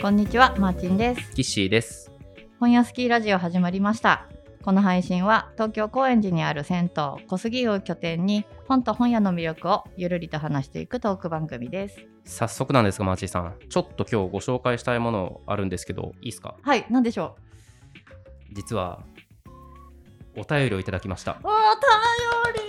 [0.00, 1.32] こんにちは、マーチンです。
[1.34, 2.12] キッシーです。
[2.60, 4.26] 本屋スキーラジオ始まりました。
[4.62, 12.06] この配信は東京高円寺にある銭湯小杉湯を拠点に本と本屋の魅力をゆるりと話していくトーク番組です。
[12.24, 13.56] 早速なんですが、マーチーさん。
[13.68, 16.56] ちょっと今日ご紹介したいものあるんですけど、いいですか？
[16.62, 17.36] はい、なんでしょ
[18.52, 19.02] 実は、
[20.36, 21.32] お便りをいただきました。
[21.32, 21.36] う。
[21.44, 21.50] お便
[22.54, 22.60] り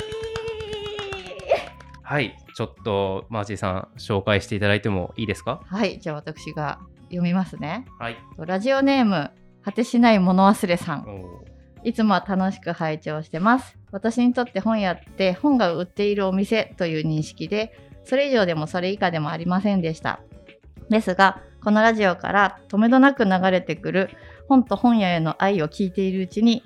[2.04, 2.38] はい。
[2.56, 5.62] ちょっと、マーチーさん、紹介していただいてもいいですか？
[5.66, 7.86] はい、じゃあ私が読みますね。
[8.00, 8.18] はい。
[8.38, 9.32] ラジオネーム
[9.64, 11.06] 果てしない物忘れさん。
[11.84, 13.78] いつもは楽しく拝聴してます。
[13.92, 20.20] 私にとって本屋って本が売っているお店という認識で、それ以上でもそれ以下でもありませんでした。
[20.90, 24.10] ですが、このラジオから止めどなく流れてくる
[24.48, 26.64] 本と本屋への愛を聞いているうちに、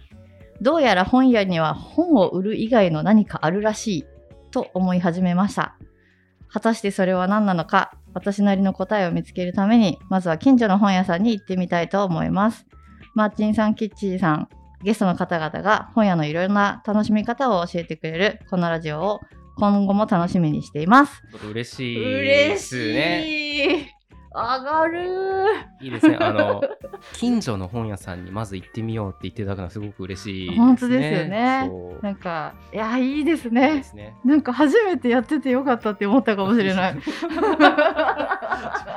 [0.62, 4.06] どうやら本屋には本を売る以外の何かあるらしい
[4.52, 5.78] と思い始めました。
[6.52, 12.66] 果たしてそれは何なのか、私なりの答えを見つけるために、まずは近所の本屋さんに行ってみたいと思います。
[13.16, 14.50] マーチンさん、キッチーさん、
[14.84, 19.20] ゲストの方々が本屋のいろいろな楽しみ方を教えてくれるこのラジオを
[19.58, 21.22] 今後も楽しみにしています。
[21.44, 23.99] 嬉しいですね。
[24.34, 25.06] 上がる
[25.82, 26.18] いいですね。
[26.20, 26.62] あの、
[27.14, 30.66] 近所の本屋さんにまず行ってみようって言っていただくのはすごく嬉しいですね。
[30.66, 31.72] 本当ですよね
[32.02, 33.84] なんか、いや、いいですいいねで。
[33.84, 34.16] すね。
[34.24, 36.96] なんか初めてやっててよかったって思ったかもしれない。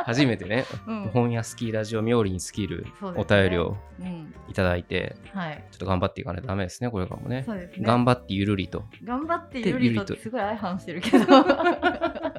[0.05, 5.65] 初めてね、うん本屋スキーラジオ冥利に尽きるお便りをうん、いただいて、はい。
[5.71, 7.45] ちょっと頑張っていかないとダメですね、これからもね。
[7.47, 7.87] そうですね。
[7.87, 8.85] 頑張ってゆるりと。
[9.05, 11.25] 頑張ってゆりとすごい相反してるけど。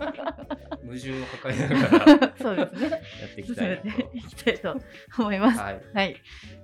[0.86, 2.90] 矛盾を抱えながら そうですね。
[2.90, 4.76] やっていき進たいなめていきたいと
[5.18, 5.60] 思います。
[5.60, 5.82] はい。
[5.94, 6.16] はい。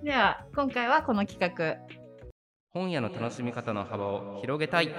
[0.04, 1.78] では、今回はこの企画。
[2.72, 4.94] 本屋の楽しみ方の幅を広げたい。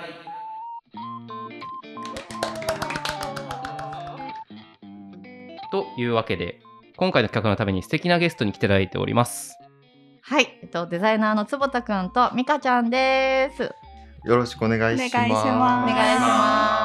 [5.70, 6.60] というわけで、
[6.96, 9.56] 今回の企画のために素敵なゲストに来ていただいております。
[10.22, 13.62] はい、えっと、デザイナーの坪田くんと美香ちゃんです。
[14.24, 15.16] よろしくお願いします。
[15.16, 16.79] お願いしますお願いします。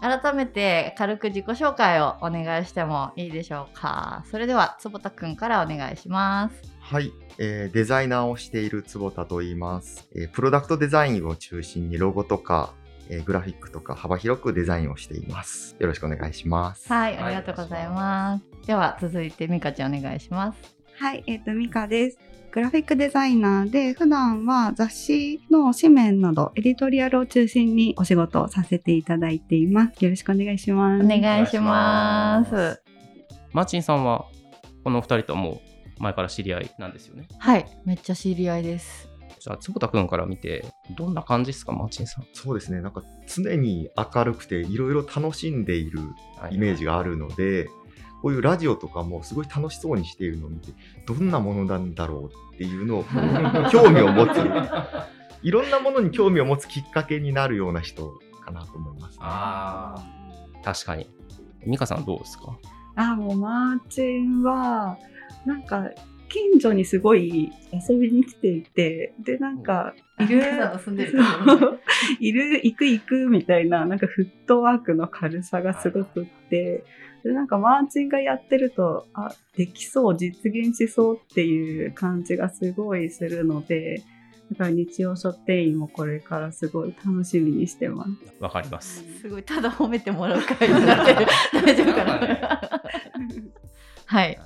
[0.00, 4.24] 改めて軽く自己紹介をお願いしてもいいでしょうか。
[4.30, 6.62] それでは坪田くんからお願いします。
[6.80, 12.72] はい、えーデザイナーをしている坪田と言います、えープロダクトデザインを中心にロゴとか、
[13.08, 15.76] えーグラフィックとか幅広くデザインをしています。
[15.78, 16.92] よろしくお願いします。
[16.92, 18.66] はい、はいありがとうございます。
[18.66, 20.80] では続いて美香ちゃんお願いします。
[21.00, 22.18] はい、えっ、と、ミカです。
[22.52, 30.04] グラフィックデザイナーで、普段は雑誌の紙面など、エディトリアルを中心にお仕事をさせていただいています。
[30.04, 31.04] よろしくお願いします。
[31.04, 32.82] お願いしますす。
[33.52, 34.26] マーチンさんは、
[34.82, 35.62] このお二人とはも
[35.98, 37.28] う前から知り合いなんですよね？
[37.38, 39.08] はい、めっちゃ知り合いです。
[39.38, 40.64] じゃあ、坪田くんから見て、
[40.96, 42.24] どんな感じですか、マーチンさん？
[42.32, 46.00] そうですね、なんか常に明るくていろいろ楽しんでいる
[46.50, 47.68] イメージがあるので、
[48.22, 50.72] こういうラジオとかもすごい楽しそうにしているのを見て、
[51.06, 53.04] どんなものなんだろうっていうのを
[53.70, 54.38] 興味を持つ。
[55.42, 61.08] いろんなものに興味を持つきっかけになるような人かなと思います、ああ、確かに。
[61.66, 62.58] 美香さんはどうですか？
[62.96, 64.98] あ、もうマーチンは、
[65.46, 65.88] なんか、
[66.28, 67.50] 近所にすごい
[67.88, 70.42] 遊びに来ていて、で、なんか、いる、
[72.20, 76.84] いる、行く行くみたいな、なんかフットワークの軽さがすごくって、
[77.22, 84.02] で、なんかマーチンがやってると、あ、できそう、実現しそうっていう感じがすごいするので、
[84.52, 88.10] だから日曜書店員もこれからすごい楽しみにしてます。
[88.40, 89.04] わかります。
[89.20, 92.72] すごいただ褒めてもらう会になってる大丈夫かな？
[94.06, 94.38] はい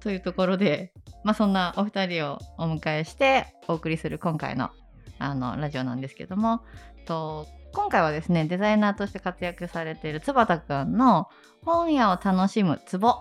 [0.00, 4.70] というところで、まあ、そんなお二人をお迎えしてお送りする今回の
[5.18, 6.62] あのラジオなんですけども
[7.04, 11.28] と今回はですねデザイナーとして活躍されている坪田くんの
[11.64, 13.14] 本屋を楽しむツボ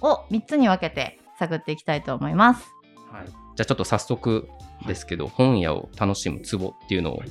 [0.00, 2.68] を3つに分けて探っていきたいと思います。
[3.10, 4.48] はい、じゃあちょっと早速
[4.86, 7.22] ですけど、本屋を楽しむツボっていうのを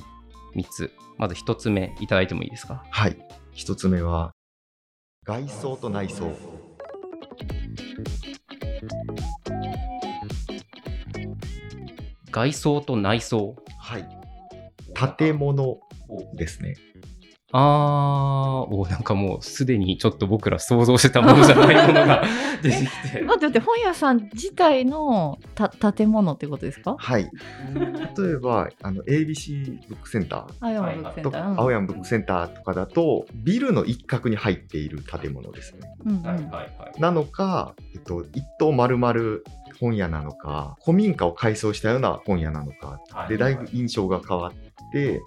[0.54, 2.84] 3つまず1つ目いただいてもいいですか？
[2.90, 3.16] はい。
[3.52, 4.32] 一つ目は、
[5.24, 6.32] 外装と内装。
[12.30, 14.08] 外装と内装はい。
[15.18, 15.80] 建物
[16.34, 16.74] ですね。
[17.52, 22.22] あーおなんかもうすでにちょっと僕ら想像してたものじゃないものが
[22.62, 22.86] 出てきて。
[22.86, 26.94] 待って待って本屋さん自体のた建物ってことですか？
[26.96, 27.28] はい。
[28.16, 30.52] 例えば、あの、ABC ブックセンター。
[30.60, 31.60] 青山ブックセンとター。
[31.60, 35.80] 青山ブックセンターとかだと、ビルの一角に入っている建物ですね。
[36.04, 36.24] うんうん。
[36.24, 37.00] はいはいはい。
[37.00, 39.14] なのか、えっと、一棟丸々
[39.80, 45.20] 本屋なのか、古民家を改装したような本屋なのか、で、だいぶ印象が変わって、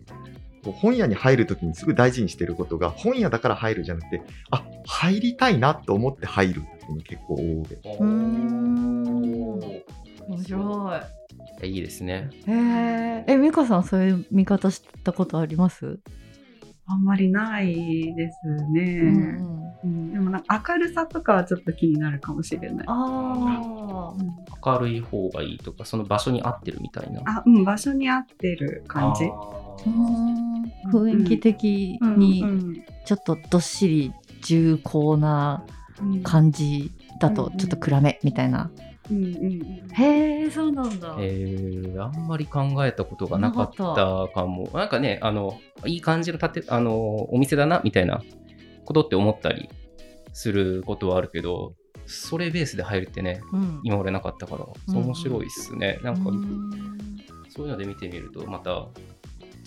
[0.72, 4.22] 本屋に入るときにすごい大事にしてることが、本屋だから入るじゃなくて、
[4.52, 7.44] あ、入りたいなと思って入るっていうの結構多い。
[7.44, 9.60] うーん
[10.28, 10.92] 面白
[11.62, 11.68] い。
[11.68, 12.30] いいですね。
[12.46, 16.00] え、美香さんそういう見方したことあります？
[16.86, 18.82] あんまりないですね。
[19.02, 22.86] うんうんでもなんか明るさとかはちょっと気になるかもしれない。
[22.88, 24.28] あうん
[24.66, 27.22] 明るい方がいいとか、その場所に合ってるみたいな。
[27.26, 29.26] あ、うん、場所に合ってる感じ。
[30.92, 35.66] 雰囲気的うんにうんちょっとどっしり重厚な
[36.02, 38.70] うん感じだとうんちょっと暗めみたいな。
[39.12, 41.18] うんうんうんへえ、そうなんだ。
[41.20, 43.84] えー、あんまり考えたことがなかった
[44.34, 44.70] かも。
[44.74, 48.22] なんかね、あの、いい感じの建て、あの、お店だな、みたいな
[48.86, 49.70] ことって思ったり
[50.34, 51.76] することはあるけど、
[52.06, 53.80] それベースで入るってね、うん。
[53.84, 56.00] 今までなかったから、うん面白いっすね。
[56.04, 56.72] なんか、うん
[57.50, 58.72] そういうので見てみると、また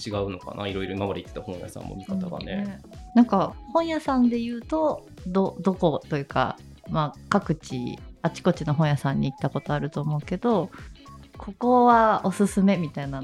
[0.04, 0.66] 違うのかな。
[0.66, 2.80] いろいろ今まで言ってた本屋さんも見方がね。
[3.14, 6.58] なんか本屋さんで言うとどどこというか、
[6.90, 10.70] まあ、各地あちこちの本屋さんに行ったことあると思うけど
[11.38, 13.22] ここはおすすめみたいな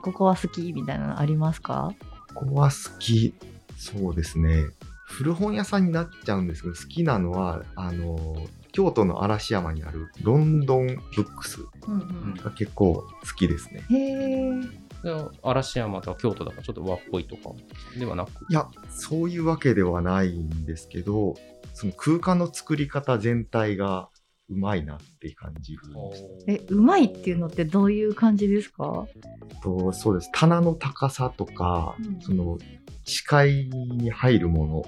[0.00, 1.92] ここは好きみたいなのありますか？
[2.34, 3.34] ここは好き。
[3.76, 4.66] そうですね。
[5.04, 13.84] 古本屋さんになっちゃうんですけど、好きなのは、あの、京都の嵐山にあるロンドンブックスうんが結構好きですね。
[13.88, 17.50] へえで嵐山とか京都だからちょっと和っぽいとか
[17.96, 18.30] ではなく。
[18.50, 21.34] いや、そういうわけではないんですけど、
[21.74, 24.08] その空間の作り方全体が
[24.50, 25.76] うまいなって感じ。
[26.46, 29.06] えうまいっていうのってどういう感じですか？
[29.62, 30.30] とそうです。
[30.32, 32.58] 棚の高さとか、うんその
[33.04, 34.80] 視界に入るもの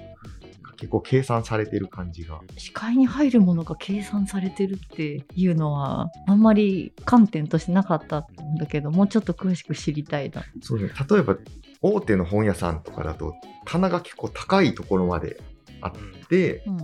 [0.63, 2.39] が結構計算されてる感じが。
[2.57, 10.43] 視界に入るものが計算されてるっていうのはあんまり観点としてなかったんだけどもうちょっと詳しく知りたいな。
[10.61, 11.07] そうですね。
[11.11, 11.37] 例えば、
[11.81, 13.33] 大手の本屋さんとかだと、
[13.65, 15.39] 棚が結構高いところまで
[15.81, 15.93] あっ
[16.27, 16.77] て、うん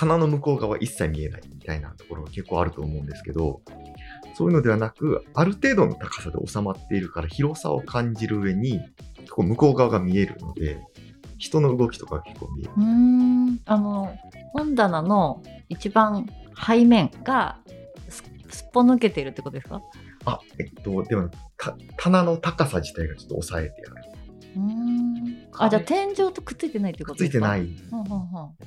[0.00, 3.60] 棚の向こう側一切見えないみたいなところが結構あると思うんですけど、
[4.34, 8.80] そういうのではなく、ある程度の高さで収まっているから広さを感じる上に、
[9.18, 10.80] 結構向こう側が見えるので、
[11.36, 12.72] 人の動きとかが結構見える。
[12.78, 14.16] うーんあの
[14.54, 16.26] 本棚の一番
[16.66, 17.58] 背面が
[18.08, 19.82] すすっぽ抜けてるってことですか？
[20.24, 24.04] あ、えっと、でも、た棚の高さ自体がちょっと抑えてある。
[24.56, 25.19] うーん
[25.58, 27.32] あじゃあ天井とくっついてないってことですか？
[27.32, 27.68] ついてない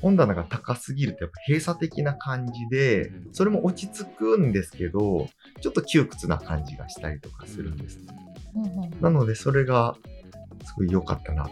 [0.02, 5.28] 本棚が高すぎるとやっぱ閉鎖的な感じで、それも落ち着くんですけど、
[5.62, 8.00] ちょっと窮屈な感じがしたりとかするんです。
[9.02, 9.96] なので、それが
[10.66, 11.52] すごい良かったなと。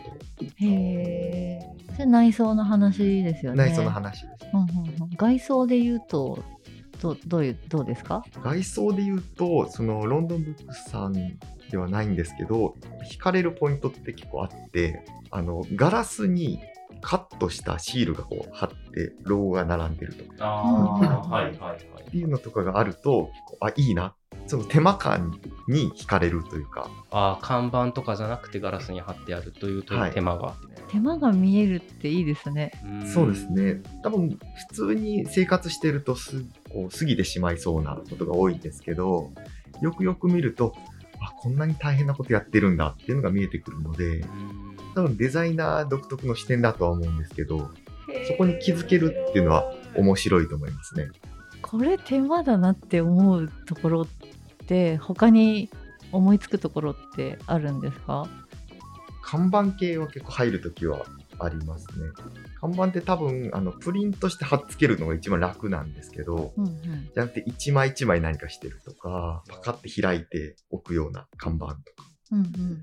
[0.58, 1.60] へえ。
[1.94, 3.66] それ内装の話ですよね。
[3.66, 4.46] 内装の話です。
[5.18, 6.44] 外装で言うと
[7.02, 8.24] どどういうどうですか？
[8.44, 11.14] 外装で言うと、そのロンドンブックスさん
[11.72, 12.76] ではないんですけど、
[13.12, 16.60] 惹かれるポイントって結構あって、あの、ガラスに
[17.02, 22.04] カットしたシールがこう貼って、ロゴが並んでるとかはいはいはい。
[22.04, 24.14] っていうのとかがあると、結構、あ、いいな。
[24.48, 30.56] その手間感に惹かれるというか、ああ、看板とかじゃなくてガラスに貼ってあるというとはい手間が。
[30.90, 32.72] 手間が見えるっていいですね。
[32.86, 33.50] んそうです。
[33.50, 33.82] ね。
[34.04, 34.38] 多分、
[34.70, 39.32] 普通に生活してるとすこう過ぎてしまいそうなことが多いんですけど、
[39.82, 40.76] よくよく見ると、
[41.20, 47.70] あ、こんなに大変なことやってるんだっていうのが見えてくるので、うん多分デザイナー独特の視点だとは思うんですけど、
[48.28, 51.08] そこに気づけるっていうのは面白いと思いますね。
[51.62, 54.08] これ手間だなって思うところっ
[54.68, 55.70] て他に
[56.12, 58.28] 思いつくところってあるんですか？
[59.24, 61.06] 看板系は結構入るときは
[61.40, 62.08] ありますね。
[62.60, 66.74] 看板って多分、あの、プリントして貼っつけるのが一番楽なんですけど、うんうん。
[66.74, 71.80] じゃなくて一枚一枚何かしてるとか、パカって開いて置くような看板とか、
[72.32, 72.82] うんうん。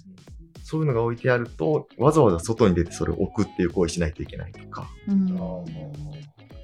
[0.63, 5.39] そういうのが置いてあると、わざわざ外に出てそれを置くっていう行為しないといけないとか、うん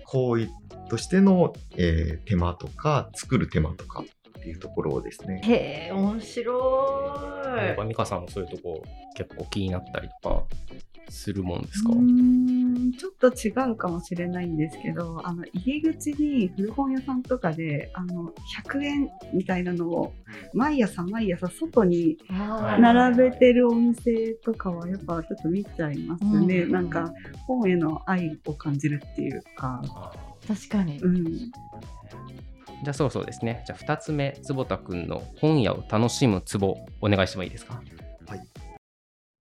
[0.07, 0.49] 行為
[0.89, 4.05] としての、えー手間とか、作る手間とか
[4.39, 7.25] っていうところをですね、へえ面白
[7.57, 8.83] やっぱ美香さんもそういうとこ
[9.15, 10.45] 結構気になったりとか
[11.09, 18.33] するもんですか、うーんちょっと違うかもしれないんですけどあの入り口に古本屋さんとかであの
[18.65, 20.13] 100円みたいなのを
[20.53, 26.73] 毎朝毎朝外にはい並べてるお店とかはやっぱちょっと見ちゃいますね、うん。
[26.73, 27.13] なんか
[27.47, 30.13] 本への愛を感じるっていうか、あ
[30.47, 30.99] 確かに。
[30.99, 33.65] うん、じゃあそうそうですね。
[33.67, 37.81] じゃあ2つ目、坪田くんの本屋を楽しむツボ、お願いしてもいいですか？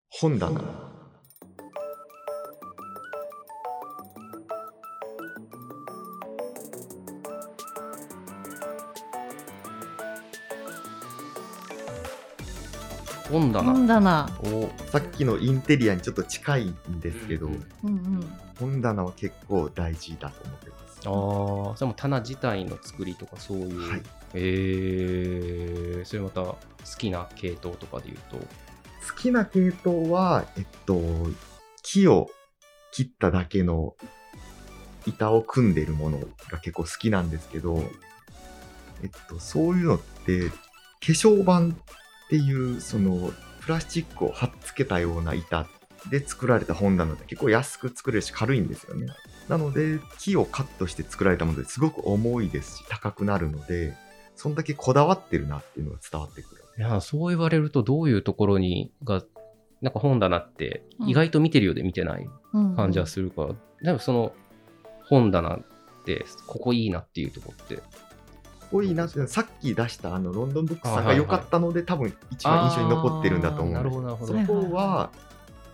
[0.09, 0.92] 本棚。
[13.33, 14.29] 本棚本棚。
[14.43, 18.37] おさっきのインテリアにちょっと近いんですけど、うんうんうん。
[18.59, 20.99] 本棚は結構大事だと思ってます。
[21.05, 24.01] ああそれも棚自体の作りとかそういう、はい
[24.35, 26.57] えー、それまた好
[26.97, 28.37] きな系統とかで言うと？
[28.37, 28.45] 好
[29.17, 31.01] きな系統は、えっと、
[31.81, 32.29] 木を
[32.91, 33.95] 切っただけの
[35.07, 37.83] 板を組んでいるものが結構好きなんですけど、
[39.01, 40.55] えっと、そういうのって、化
[41.01, 41.75] 粧板
[42.33, 45.67] っていう、その、プラスチックを貼っつけたような板
[46.09, 49.05] で作られた本棚って結構安く作れるし軽いんですよね。
[49.47, 53.95] なので、木をカットして作られたものですごく重いですし、高くなるので、
[54.35, 56.63] そんだけこだわってるなっていうのが伝わってくる。
[56.75, 59.21] いやそう言われるとどういうところにが
[59.83, 64.33] なんか本棚って意外と見てるようで見てないうん感じはするから、でもその
[65.07, 65.61] 本棚っ
[66.03, 67.83] てここいいなっていうところって
[68.73, 74.33] こいいなって、さっき出したあのロンドンブックスさんが良かったので、多分一番印象に残ってるんだと思うんですなるほどなるほど。
[74.33, 75.09] はいそこは、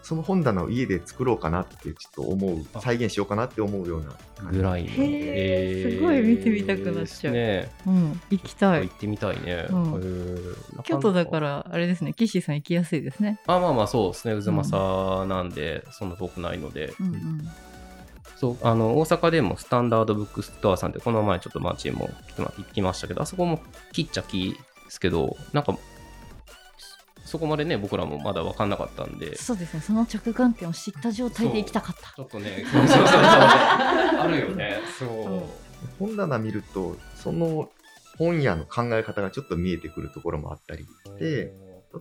[0.02, 4.04] その本棚を家で作ろうかなってちょっと思う、あ再現しようかなって思うよう
[4.44, 4.52] な。
[4.52, 4.84] ぐらい。
[4.84, 7.34] のへーすごい見てみたくなっちゃう。
[7.34, 7.72] ね。
[7.86, 8.22] うん。
[8.30, 8.88] 行きたい。
[8.88, 8.98] 行っ。
[8.98, 10.44] てみたいね、うん。
[10.84, 13.40] 京都だから、あれですね、岸さん行きやすいですね。
[13.46, 14.42] あまあまあそうですね。
[14.42, 17.50] 渦政なんで、そんな遠くないので、うんうん。
[18.40, 23.60] そうあの大阪でもスタンダードブックストアさんってこの前ちょっと街も来てま行きましたけどあそこも
[23.92, 24.56] 木っちゃ木
[24.86, 25.78] ですけどなんか
[27.26, 29.36] そこまでね僕らもまだ分かんなかったんで。
[29.36, 32.14] そうですね、その着眼点を知った状態で行きたかった。
[32.16, 34.80] ちょっとね そうそうそうそうあるよね。
[34.98, 35.44] そう、
[36.00, 37.70] 本棚見ると、その
[38.18, 40.88] 本屋の考え方がちょっと見えてくるところもあったり
[41.20, 41.54] で、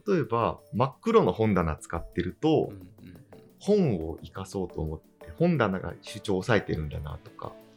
[0.07, 3.19] 例えば真っ黒の本棚使ってるとうん、うん
[3.61, 5.08] 本を生かそうと思って、
[5.39, 7.69] 本棚が主張を抑えてるんだなとか、うん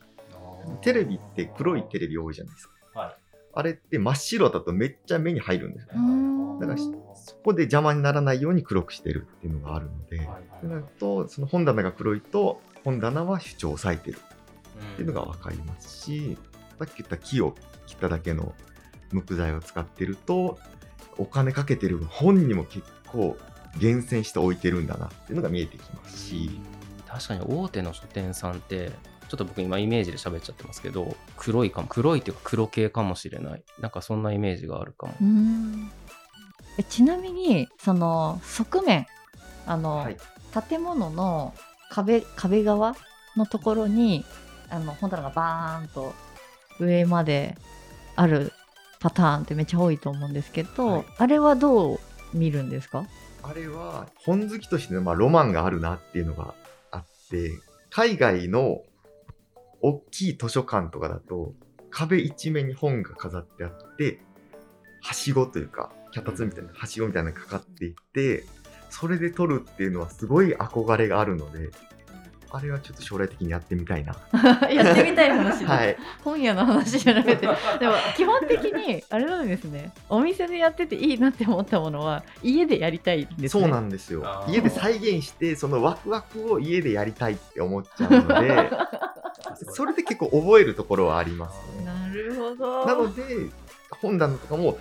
[0.82, 2.74] テレビって黒いテレビ多いじゃないですか。
[2.94, 3.16] はい。
[3.54, 5.90] あれって真っ白だとめっちゃ目に入るんですよ。
[5.96, 6.60] うーん。
[6.60, 6.84] だからし
[7.16, 14.20] そこで邪魔にならないように黒くしてるっていうのがあるので、はいはいとなると、その本棚が黒いと、本棚は主張を抑えてる
[14.94, 16.38] っていうのが分かりますし、
[16.78, 17.56] さっき言った木を
[17.88, 18.54] 切っただけの
[19.12, 20.60] 無垢材を使ってると、
[21.18, 23.38] お金かけてる本にも結構
[23.80, 26.52] 厳選して置いてるんだなっていうのが見えてきますし、
[27.12, 28.92] 確かに大手の書店さんって
[29.28, 33.64] ちょっと僕今イメージで喋っちゃってますけど黒いかも黒いっていうか黒系かもしれない。
[33.80, 35.14] なんかそんなイメージがあるかも。
[35.22, 35.92] うーん。
[36.78, 39.06] えちなみにその側面
[39.66, 40.18] あの、はい、
[40.70, 41.54] 建物の
[41.90, 42.96] 壁壁側
[43.36, 44.26] のところに
[44.70, 46.14] あの本棚がバーンと
[46.80, 47.58] 上まで
[48.16, 48.54] ある
[49.00, 51.06] パターンってめっちゃ多いと思うんですけど、はい。
[51.18, 52.00] あれはどう
[52.34, 53.06] 見るんですか？
[53.44, 56.54] あれは本好きとしてのまあロマンがあるなっていうのが
[57.90, 58.84] 海外の
[59.82, 61.54] 大きい図書館とかだと
[61.92, 64.20] 壁一面に本が飾ってあって、
[65.02, 68.46] はしごというか、脚立みたいな、はしごみたいなのがかかっていて、
[68.90, 71.70] それで撮るっていうのはすごい憧れがあるので、
[72.54, 74.16] あれはちょっと将来的にやってみたいな。
[74.70, 75.98] やってみたい話だ、はい。
[76.24, 77.48] 本屋の話じゃなくて。
[77.80, 79.92] でも基本的にあれなんですね。
[80.10, 83.50] お店でやってていいなって思ったものは家でやりたいんですね。
[83.50, 84.46] そうなんですよ。
[84.48, 88.70] 家で再現して、そのワクワクを家でやりたいって思っちゃうので、
[89.72, 91.86] それで結構覚えるところはありますね。
[91.86, 92.86] なるほど。
[92.86, 93.24] なので、
[94.02, 94.78] 本棚とかも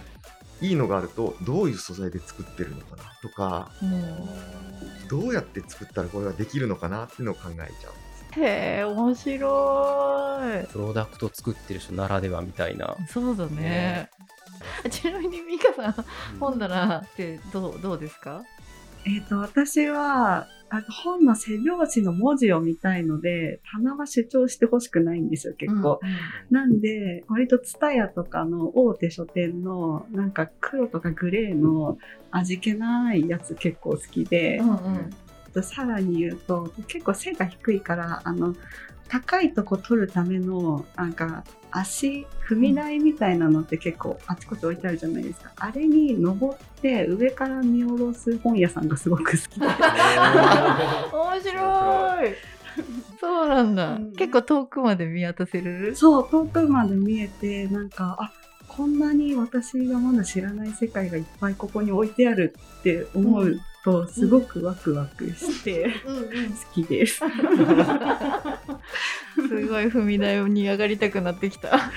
[0.61, 4.29] いいのがあると、どういう素材で作ってるのかなとか、うん
[5.09, 8.40] どうやって作ったらこれができるのかなっていうのを考えちゃう。
[8.45, 12.97] へえ面白いプロダクト作ってる人ならではみたいな。
[13.09, 14.09] そうだね。
[14.88, 16.05] ちなみに美香さん、
[16.38, 18.45] 本棚ってどうどうですか？
[19.04, 26.00] えっ、と、私は、あの本の背表紙の文字を見たいので、棚は主張してほしくないんですよ、結構。
[26.49, 31.99] なんで、割とツタヤとかの大手書店の、なんか黒とかグレーの
[32.30, 34.71] 味気ないやつ結構好きで、うん
[35.57, 35.62] うん。
[35.64, 38.54] さらに言うと、結構背が低いから、あの、
[39.11, 45.52] 高いとこ取るための、なんか、足、踏み台みたいなのって結構あちこち置いてあるじゃないですか。
[45.57, 49.67] あれに登って上から見下ろす本屋さんがすごく好きで。
[49.67, 49.73] 面
[51.43, 52.35] 白い。
[53.21, 55.95] そうなんだ、うん結構遠くまで見渡せる？
[55.97, 58.33] そう、遠くまで見えて、なんか、あ、
[58.80, 66.25] こんなに私がまだ知らない世界がいっぱいここに置いてあるって思うと、すごくワクワクして、うんうん。
[66.25, 66.28] 好
[66.72, 67.16] きです。
[67.16, 67.22] す
[69.68, 71.68] ごい踏み台に上がりたくなってきた。
[71.68, 71.90] 踏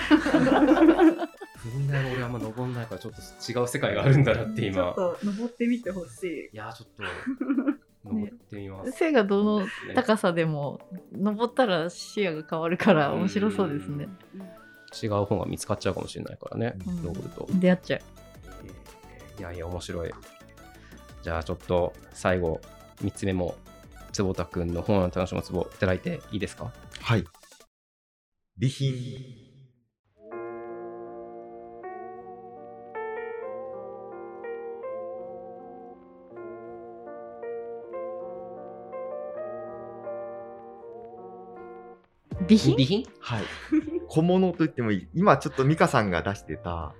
[1.80, 4.96] み台俺あんま登んないからちょっと違う世界があるんだなってちょ今っ。
[4.96, 6.50] と登ってみてほしい。
[6.54, 7.04] いやーちょっと
[8.10, 8.92] 登ってみます。
[8.92, 10.82] 背がどのね高さでも
[11.14, 14.10] 登ったら視野が変わるから面白そうですね。
[15.02, 17.48] 違う本が見つかっちゃうかもしれないからね、うん登ると。
[17.54, 18.02] 出会っちゃう。
[19.40, 20.12] いやいや面白い。
[21.24, 22.60] じゃあちょっと最後
[23.02, 23.56] 3つ目も
[24.12, 27.24] 坪田くんの本の楽しむツボいただいていいですかはい。
[28.58, 29.43] 備品。
[42.48, 42.74] 備品？
[42.74, 43.06] 備品？
[43.20, 43.44] はい。
[44.08, 45.08] 小物と言ってもいい。
[45.14, 46.94] 今ちょっと美香さんが出してた、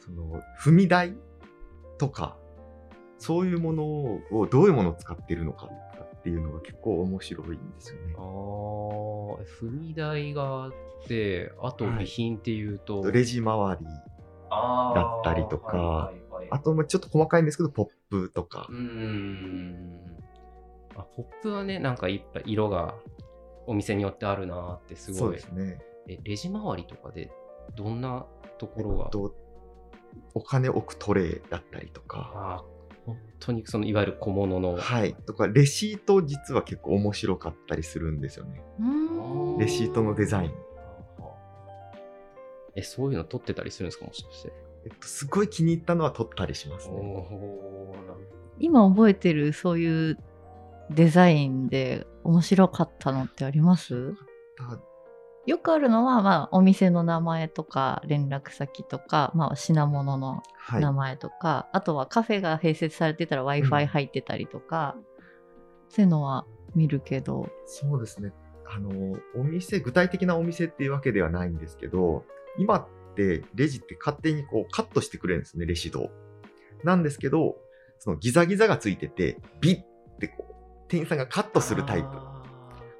[0.00, 1.16] その、踏み台？
[1.98, 2.36] とか、
[3.18, 5.68] そういうものをどういうものを使っているのか
[6.20, 8.20] っていうのが結構面白いんですよねあ。
[8.20, 10.72] ー踏み台があっ
[11.06, 13.86] てあと備品っていうと、レジ周り、
[14.50, 18.76] だったりとかはいはいはいあとまあちょっと細かいんですけど、ポップとかうー。
[18.76, 20.00] ん
[20.96, 22.94] あポップはねなんかいっぱい色が
[23.66, 25.78] お店によってあるなーってすそうごいですね。
[26.08, 27.30] えレジ周りとかで
[27.76, 28.26] どんな
[28.58, 29.34] ところが、えっと
[30.34, 32.64] お金置くトレイだったりとか、
[33.06, 35.14] 本当にそのいわゆる小物の、はい。
[35.14, 38.60] とか、レシート実は結構面白かったりするんですよね。
[39.58, 40.54] レシートのデザイン。
[42.74, 44.06] えそういうの撮ってたりするんですか？
[44.06, 44.52] もしかして
[44.84, 47.28] えっと、すごい気に入ったのは取ったりしますおね。
[48.58, 50.18] 今覚えてるそういう
[50.90, 54.14] デザインで面白かったのってあります？
[54.56, 54.78] た
[55.46, 60.92] よくあるのは、まあ、お店の名前とか連絡先とか、まあ、品物のはい名。
[60.92, 64.96] 前とか、あとはカフェが併設されてたら w i f i 入ってたりとか、
[65.88, 68.32] そういうのは見るけどそうですね。
[68.66, 72.24] あの、お店、具体的なお店っていうわけではないんですけど、
[72.58, 76.10] 今ってレジって勝手にこうカットしてくれるんですね、レシートを。
[76.84, 77.56] なんですけど、
[77.98, 79.86] そのギザギザがついてて、ビッっ
[80.20, 80.49] てこう、
[80.90, 82.42] 店員さんがカットするタイプあ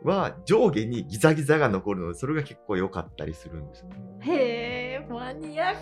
[0.02, 3.84] は上下にギザギザが残るので、それが結構良かったりするんです。
[4.20, 5.74] へえマニアッ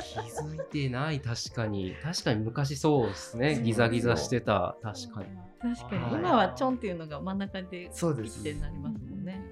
[0.00, 1.94] 気づいてない確かに。
[2.02, 4.76] 確かに昔そうですねギザギザしてた。
[4.82, 5.76] 確かに。
[5.76, 6.14] 確かに、はい。
[6.14, 9.42] 今はチョンっていうのが真ん中でそうですピッてなりますもんね。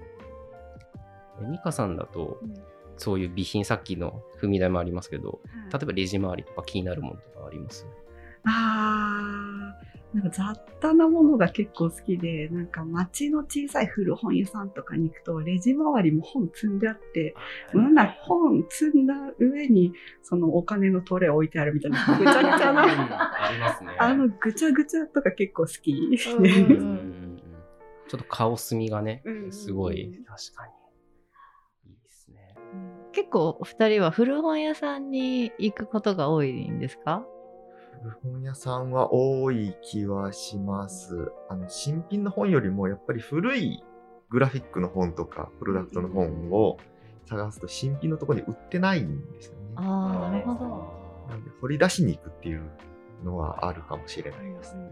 [1.43, 2.53] え美香さんだとうん。
[2.97, 5.35] そういう備品さっきの踏み台もありますけどは
[5.69, 5.71] い。
[5.73, 7.85] 例えばレジ周りとか気になるものとかあります？
[8.45, 17.33] あーなんか雑多なものが結構好きで、なんか街の小さい古本屋さんとかに行くと、レジ周りも本積んであって、
[17.73, 23.95] なんなら本積んだ上に、そのお金のトレイ置いてあるみたいな、ぐちゃぐちゃうんな、ありますね。
[23.99, 25.93] あのぐちゃぐちゃとか結構好き。
[25.93, 26.93] うんうんうんう
[27.37, 27.41] ん。
[28.09, 30.67] ちょっと顔墨がねうんすごい確か
[31.85, 31.91] に。
[31.91, 32.53] いいですね。
[33.13, 37.25] 結構お二人は古本屋さんに行くことが多いんですか？
[38.01, 41.31] 古本屋さんは多い気はします。
[41.49, 43.83] あの、新品の本よりもやっぱり古い
[44.29, 46.77] グラフィックの本とか、プロダクトの本を
[47.25, 49.59] 探すと新品のところに売ってないんですよね。
[49.75, 51.27] ああなるほど。
[51.29, 52.63] なんで掘り出しに行くっていう
[53.23, 54.91] のはあるかもしれないですね。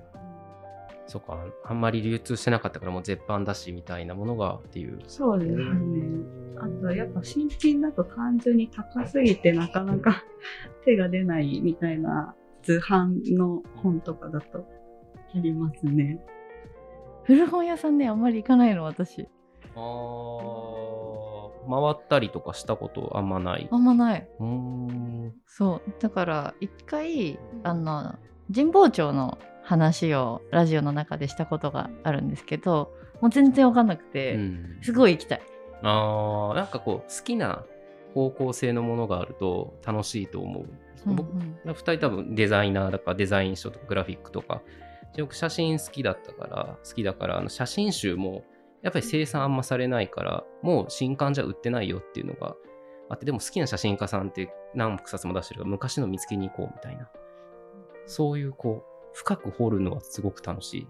[1.07, 5.59] そっかあんまり流通してなかったからもう絶版だしみたいなものがっていうそうですね。
[6.61, 10.23] あとやっぱ新品だと単純に高すぎてなかなか
[10.85, 14.63] 手が出ないみたいな通販の本とかだとあ
[15.35, 16.19] りますね。
[17.23, 19.27] 古本屋さんねあんまり行かないの私。
[19.75, 24.27] あー回ったりとかしたことあんまないあんまない。
[24.39, 28.15] うーんそうだから一回あの
[28.53, 32.91] 神保町の話をラジオの中でしたことがあるんですけど
[33.21, 35.41] もう全然わかんなくて、うんすごい行きたい。
[35.83, 37.63] あーなんかこう好きな
[38.13, 40.65] 方向性のものがあると楽しいと思う。
[41.05, 44.61] 僕うんうん2人多分デザイナーだからデザイン書とかグラフィックとか
[45.15, 48.43] よく写真好きだったから好きだからあの写真集も
[48.81, 52.55] やっぱり生産あんまされないからもう新刊じゃ売ってないよっていうのが
[53.09, 57.09] あってでも好きな写真家さんって何冊も出してるから昔の見つけに行こうみたいな
[58.05, 60.79] そういうこう深く掘るのはすごく楽し。
[60.79, 60.87] い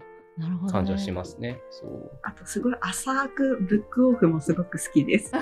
[0.70, 1.60] 感じはしますね。
[1.70, 5.32] そうあとすごい浅くブックオフもすごく好きです。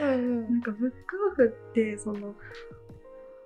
[0.00, 0.96] うんうんなんかブック
[1.32, 2.34] オフってその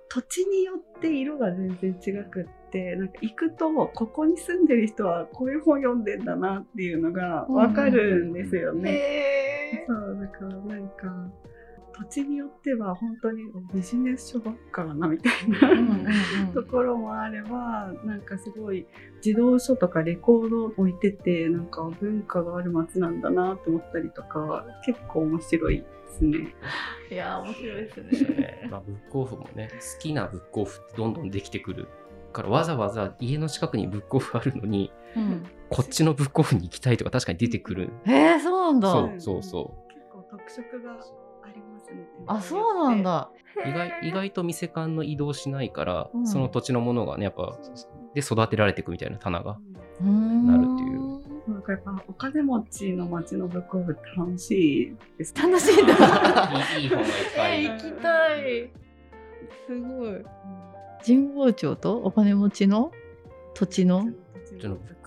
[0.09, 8.91] 土地によって色が全然違くってなんか行くとここに住んでる人はこういう本読んでんだなっていうのがわかるんですよね。
[8.91, 11.31] へそうだからなんか
[11.99, 18.85] 土地によっては本当にビジネス書ばっかだなみたいな、ところもあればなんかすごい
[19.21, 25.85] 児童書とかレコードを置いててなんか文化がある街なんだなと思ったりとか結構面白いで
[26.17, 26.55] すね。
[27.11, 28.67] いやー面白いですねね。
[28.71, 31.87] まあ、ブックオフもね好きなブックオフってどんどんできてくる
[32.31, 38.91] からわざわざ家の近くにブックオフあるのにうん、こっちのブックオフに行きたいとか確かに出てくるえー、そうなんだ。
[38.91, 40.99] そうそうそ結構特色が
[42.27, 43.31] あそうなんだ。
[43.65, 46.27] 意外意外と店間の移動しないから、うん。
[46.27, 47.57] その土地のものがねやっぱ
[48.13, 49.59] で育てられていくみたいな棚が
[50.01, 51.19] なるっていう。
[51.49, 55.41] なんかやっぱお金持ちの町のブックオフ楽しいです、ね。
[55.41, 55.93] 楽しいんだ。
[56.79, 57.65] いいがいっぱい。
[57.65, 58.71] え行きたい。
[59.65, 60.25] すごい。
[61.05, 62.91] 神保町とお金持ちの
[63.55, 64.05] 土地の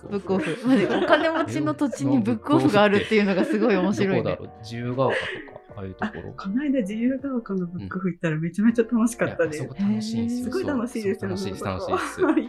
[0.09, 0.57] ブックオフ。
[0.65, 4.23] お金持ちの土地にブックオフがあるっていうのがすごい面白いね。
[4.23, 4.49] どこだろう？
[4.63, 5.21] 自由が丘と
[5.53, 9.67] かああいうところこの間自由が丘のブックオフ行ったらめちゃめちゃ楽しかったです。
[9.67, 10.45] 楽しいんですよ。
[10.45, 11.77] すごい楽しいですよ楽しいです行っ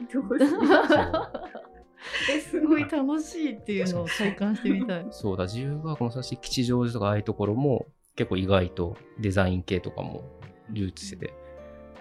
[0.06, 0.48] てほしい。
[0.48, 1.32] そ う
[2.36, 5.06] えすごい楽しいっていうのを体感してみたい。
[5.10, 5.36] そう。
[5.36, 10.24] だ自由が丘もそうだし吉祥寺とかああいうところも結構意外とデザイン系とかも
[10.70, 11.34] 流通してて。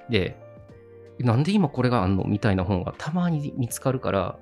[0.09, 0.37] で
[1.19, 4.39] なんで今これがあんのみたいな本がたまに見つかるから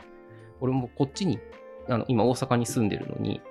[0.61, 1.39] 俺もこっちに
[1.87, 3.41] あの今大阪に住んでるのに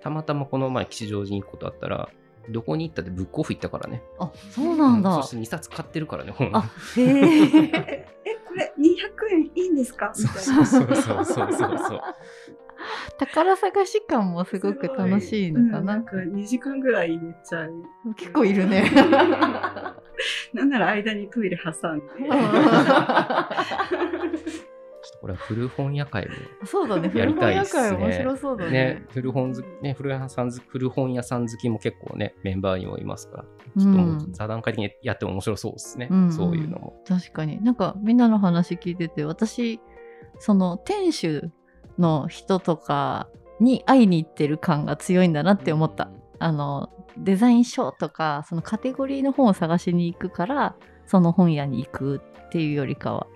[0.00, 2.08] たまたまこの前吉祥寺に行くことあったら
[2.48, 4.02] どこに行ったってブックオフ行ったからね。
[4.18, 6.62] あそうなんだ、そして2冊買ってるからね本あ
[6.96, 8.06] へえ。
[8.24, 10.12] え、これ200円いいんですか？
[10.18, 10.66] みたいそうな。
[10.66, 12.00] そうそうそうそうそう。
[13.18, 17.72] 宝探し感もすごく楽しいのかな、うんなんか2時間ぐらい寝ちゃう。
[18.16, 18.88] 結構いるね。
[20.54, 22.04] なんなら間にトイレ挟んで。
[25.08, 26.34] ちょっとこれは古本屋会も
[26.66, 27.96] そうだねやり古本屋たいっすね。
[27.96, 28.70] 会面白そうだね。
[28.70, 33.44] ね、古本ずね古本屋さんず古本屋さん好きも結構ねメンバーにもいますから、
[33.76, 33.82] うん。
[33.82, 36.32] ちょっともう座談会的にやっても面白そうですね、うん。
[36.32, 37.02] そういうのも。
[37.08, 37.62] 確かに。
[37.64, 39.80] なんかみんなの話聞いてて私
[40.38, 41.50] その店主
[41.98, 43.28] の人とか
[43.60, 53.26] に会いに行ってる感が強いんだなって思った、あのデザイン書とかそのカテゴリーの本を探しに行くからその本屋に行くっていうよりかは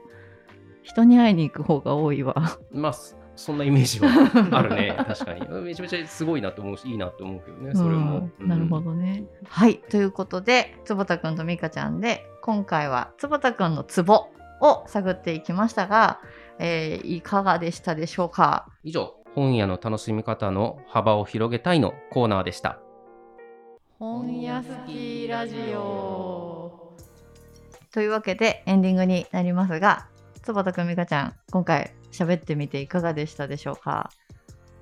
[0.83, 2.59] 人に会いに行く方が多いわ。
[2.73, 4.09] まあそそんなイメージは
[4.53, 4.95] あるね。
[4.97, 5.41] 確かに。
[5.63, 8.49] めちゃめちゃすごいなと思うしいいなと思うけどねそれも、うん。
[8.49, 9.25] なるほどね。
[9.49, 14.27] はいということで坪田くんと美香ちゃんで今回は坪田くんのツボ
[14.61, 16.21] を探っていきましたが、
[16.59, 18.67] えーいかがでしたでしょうか？
[18.85, 22.79] 以上本屋の楽しみ方の幅を広げたいのコーナーでした。
[23.99, 26.93] 本屋好きラジオ。
[27.93, 30.07] というわけでエンディングになりますが
[30.43, 34.11] 坪田くん美香ちゃん今回喋ってみていかがでしたでしょうか？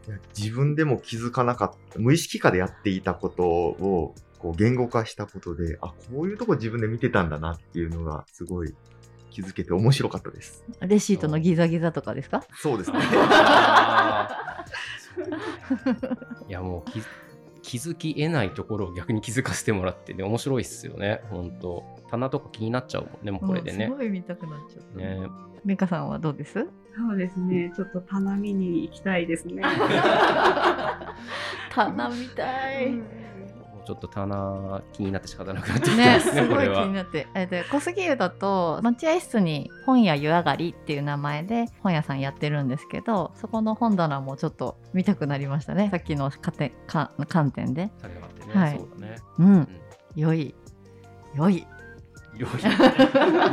[0.06, 8.74] いや自分でも気づかなかった、無意識化でやっていたことをこう言語化したことで、あ、こういうとこ自分で見てたんだなっていうのがすごい
[9.30, 10.64] 気づけて面白かったです。
[10.80, 12.42] レシートのギザギザとかですか？
[12.56, 12.98] そうですね。
[16.48, 16.90] いやもう
[17.62, 24.98] 気気づき得ないところを逆に気づかせてもらってね面白いっすよね本当棚とか気になっちゃうもんねもうこれでねうんす、ごい見たくなっちゃった。
[24.98, 25.20] ね
[25.64, 26.54] 美香さんはどうです？
[26.54, 27.70] そうですね。
[27.76, 29.62] ちょっと棚見に行きたいですね。
[31.70, 32.90] 棚みたい。
[32.90, 33.04] もう
[33.90, 37.26] ちょっと棚気になって仕方なくなってきてね、ますごい気になって。
[37.34, 45.88] えっと、小杉湯だと、待合室に本屋湯上がりっていう名前で本屋さんやってるんですけど、そこの本棚もちょっと見たくなりましたね。
[45.90, 47.90] さっきのかてか観点で。
[48.00, 49.68] 種があってね、はいそうだねうん、
[50.14, 50.54] 良い。
[51.34, 51.66] 良い。
[52.34, 52.50] 匂い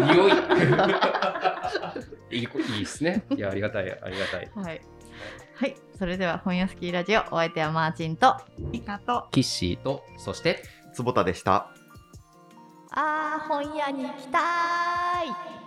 [0.05, 0.29] 匂
[2.29, 4.81] いいいいいですねいやありがたいありがたいはい。
[5.59, 5.75] はい。
[5.97, 8.35] それでは本屋スキーラジオ、お相手はマーチンと、
[8.73, 10.61] イカとキッシーとそして
[10.93, 11.71] 坪田でした。
[12.91, 14.41] あー、本屋に行きたー
[15.31, 15.57] い。